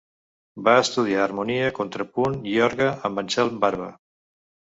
Va 0.67 0.71
estudiar 0.83 1.19
harmonia, 1.25 1.67
contrapunt 1.81 2.39
i 2.53 2.57
orgue 2.69 2.89
amb 3.11 3.23
Anselm 3.25 3.61
Barba. 3.67 3.93